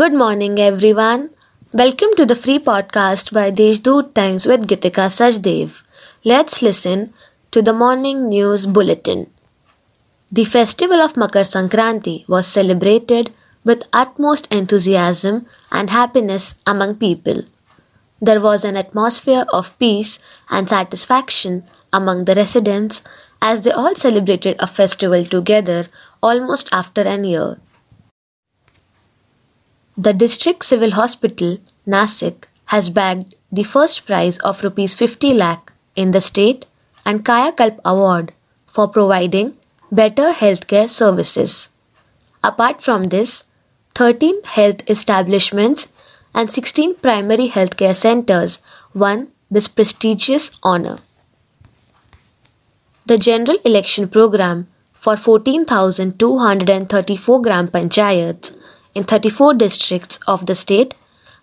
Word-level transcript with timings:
Good 0.00 0.12
morning, 0.12 0.58
everyone. 0.58 1.30
Welcome 1.72 2.14
to 2.16 2.26
the 2.26 2.34
free 2.34 2.58
podcast 2.58 3.32
by 3.32 3.52
Deshdoot 3.52 4.12
Times 4.12 4.44
with 4.44 4.66
Gitika 4.66 5.04
Sajdev. 5.16 5.82
Let's 6.24 6.62
listen 6.62 7.12
to 7.52 7.62
the 7.62 7.72
morning 7.72 8.28
news 8.28 8.66
bulletin. 8.66 9.28
The 10.32 10.46
festival 10.46 11.00
of 11.00 11.16
Makar 11.16 11.44
Sankranti 11.50 12.28
was 12.28 12.48
celebrated 12.48 13.30
with 13.62 13.86
utmost 13.92 14.52
enthusiasm 14.52 15.46
and 15.70 15.90
happiness 15.90 16.56
among 16.66 16.96
people. 16.96 17.44
There 18.20 18.40
was 18.40 18.64
an 18.64 18.76
atmosphere 18.76 19.44
of 19.52 19.78
peace 19.78 20.18
and 20.50 20.68
satisfaction 20.68 21.62
among 21.92 22.24
the 22.24 22.34
residents 22.34 23.04
as 23.40 23.60
they 23.60 23.70
all 23.70 23.94
celebrated 23.94 24.56
a 24.58 24.66
festival 24.66 25.24
together 25.24 25.86
almost 26.20 26.68
after 26.72 27.02
an 27.02 27.22
year. 27.22 27.60
The 29.96 30.12
District 30.12 30.64
Civil 30.64 30.90
Hospital, 30.90 31.58
Nasik, 31.86 32.46
has 32.66 32.90
bagged 32.90 33.36
the 33.52 33.62
first 33.62 34.04
prize 34.06 34.38
of 34.38 34.64
Rs 34.64 34.96
50 34.96 35.34
lakh 35.34 35.72
in 35.94 36.10
the 36.10 36.20
state 36.20 36.66
and 37.06 37.24
Kaya 37.24 37.52
Kalp 37.52 37.78
Award 37.84 38.32
for 38.66 38.88
providing 38.88 39.56
better 39.92 40.32
healthcare 40.32 40.88
services. 40.88 41.68
Apart 42.42 42.82
from 42.82 43.04
this, 43.04 43.44
13 43.94 44.42
health 44.42 44.82
establishments 44.90 45.86
and 46.34 46.50
16 46.50 46.96
primary 46.96 47.48
healthcare 47.48 47.94
centers 47.94 48.58
won 48.94 49.30
this 49.48 49.68
prestigious 49.68 50.50
honor. 50.64 50.98
The 53.06 53.18
general 53.18 53.58
election 53.64 54.08
program 54.08 54.66
for 54.92 55.16
14,234 55.16 57.42
gram 57.42 57.68
panchayats 57.68 58.56
in 58.94 59.04
34 59.04 59.54
districts 59.54 60.18
of 60.28 60.46
the 60.46 60.54
state 60.54 60.94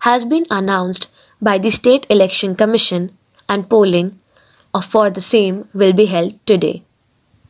has 0.00 0.24
been 0.24 0.46
announced 0.50 1.08
by 1.40 1.58
the 1.58 1.70
State 1.70 2.06
Election 2.10 2.54
Commission 2.54 3.10
and 3.48 3.68
polling 3.68 4.18
for 4.88 5.10
the 5.10 5.20
same 5.20 5.68
will 5.74 5.92
be 5.92 6.06
held 6.06 6.34
today. 6.46 6.82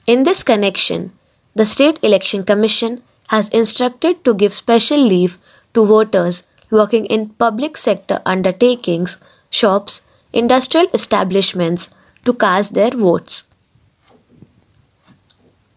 In 0.06 0.23
this 0.23 0.43
connection, 0.43 1.12
the 1.55 1.67
State 1.67 1.98
Election 2.03 2.45
Commission 2.45 3.03
has 3.28 3.48
instructed 3.51 4.25
to 4.25 4.34
give 4.34 4.55
special 4.55 4.98
leave 4.98 5.39
to 5.75 5.84
voters 5.84 6.43
working 6.71 7.05
in 7.06 7.28
public 7.28 7.77
sector 7.77 8.21
undertakings, 8.25 9.19
shops, 9.51 10.03
industrial 10.33 10.87
establishments 10.95 11.91
to 12.25 12.33
cast 12.33 12.75
their 12.75 12.91
votes. 12.91 13.45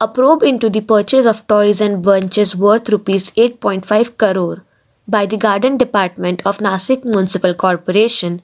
A 0.04 0.08
probe 0.16 0.44
into 0.44 0.70
the 0.70 0.82
purchase 0.82 1.26
of 1.26 1.48
toys 1.48 1.80
and 1.80 2.04
bunches 2.04 2.54
worth 2.62 2.90
rupees 2.90 3.32
8.5 3.32 4.18
crore 4.22 4.66
by 5.08 5.26
the 5.26 5.38
Garden 5.38 5.78
Department 5.78 6.42
of 6.46 6.58
Nasik 6.66 7.06
Municipal 7.06 7.54
Corporation 7.54 8.42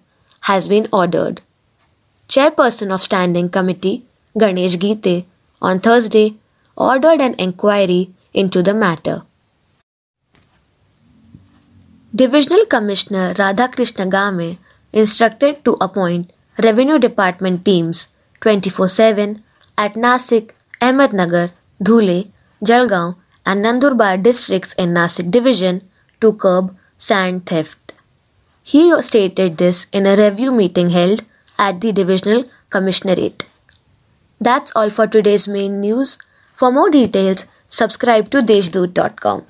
has 0.51 0.69
been 0.69 0.87
ordered. 0.93 1.41
Chairperson 2.29 2.93
of 2.93 3.01
Standing 3.01 3.49
Committee 3.49 4.05
Ganesh 4.37 4.77
Gite 4.77 5.25
on 5.61 5.81
Thursday 5.81 6.35
ordered 6.77 7.19
an 7.19 7.35
inquiry 7.37 8.11
into 8.33 8.63
the 8.63 8.73
matter. 8.73 9.23
Divisional 12.15 12.63
Commissioner 12.75 13.33
Radhakrishna 13.33 14.07
Game 14.15 14.57
instructed 14.93 15.65
to 15.65 15.75
appoint 15.81 16.31
Revenue 16.69 16.99
Department 16.99 17.65
teams 17.65 18.07
24 18.39 18.87
7 18.87 19.43
at 19.77 19.95
Nasik, 19.95 20.53
Ahmednagar, 20.81 21.51
Dhule, 21.83 22.29
Jalgaon, 22.63 23.15
and 23.45 23.63
Nandurbar 23.63 24.21
districts 24.21 24.73
in 24.73 24.93
Nasik 24.93 25.31
division 25.31 25.81
to 26.21 26.33
curb 26.33 26.75
sand 26.97 27.45
theft. 27.45 27.93
He 28.63 29.01
stated 29.01 29.57
this 29.57 29.87
in 29.91 30.05
a 30.05 30.15
review 30.15 30.51
meeting 30.51 30.89
held 30.89 31.23
at 31.57 31.81
the 31.81 31.91
Divisional 31.91 32.45
Commissionerate. 32.69 33.43
That's 34.39 34.71
all 34.75 34.89
for 34.89 35.07
today's 35.07 35.47
main 35.47 35.81
news. 35.81 36.17
For 36.53 36.71
more 36.71 36.89
details, 36.89 37.45
subscribe 37.67 38.29
to 38.31 38.41
deshdoot.com. 38.41 39.43